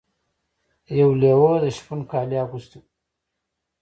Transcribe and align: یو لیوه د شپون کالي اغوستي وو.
یو 0.99 1.09
لیوه 1.21 1.53
د 1.63 1.65
شپون 1.77 1.99
کالي 2.11 2.37
اغوستي 2.45 2.77
وو. 2.79 2.85